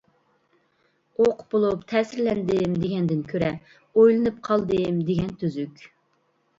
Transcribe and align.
ئوقۇپ 1.19 1.43
بولۇپ 1.57 1.83
تەسىرلەندىم 1.93 2.75
دېگەندىن 2.87 3.23
كۆرە 3.31 3.53
ئويلىنىپ 3.77 4.45
قالدىم 4.51 5.09
دېگەن 5.15 5.33
تۈزۈك. 5.43 5.91